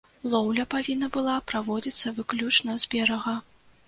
[0.33, 3.35] Лоўля павінна была праводзіцца выключна з берага.